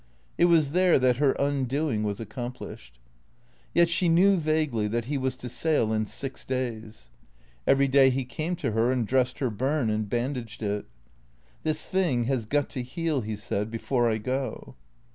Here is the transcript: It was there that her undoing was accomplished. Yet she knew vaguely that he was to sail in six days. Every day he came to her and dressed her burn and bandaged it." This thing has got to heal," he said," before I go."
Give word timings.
It 0.35 0.45
was 0.45 0.71
there 0.71 0.97
that 0.97 1.17
her 1.17 1.33
undoing 1.33 2.01
was 2.01 2.19
accomplished. 2.19 2.97
Yet 3.71 3.87
she 3.87 4.09
knew 4.09 4.35
vaguely 4.37 4.87
that 4.87 5.05
he 5.05 5.15
was 5.15 5.35
to 5.35 5.47
sail 5.47 5.93
in 5.93 6.07
six 6.07 6.43
days. 6.43 7.11
Every 7.67 7.87
day 7.87 8.09
he 8.09 8.25
came 8.25 8.55
to 8.55 8.71
her 8.71 8.91
and 8.91 9.05
dressed 9.05 9.37
her 9.37 9.51
burn 9.51 9.91
and 9.91 10.09
bandaged 10.09 10.63
it." 10.63 10.87
This 11.63 11.85
thing 11.85 12.23
has 12.23 12.45
got 12.45 12.67
to 12.69 12.81
heal," 12.81 13.21
he 13.21 13.35
said," 13.35 13.69
before 13.69 14.09
I 14.09 14.17
go." 14.17 14.73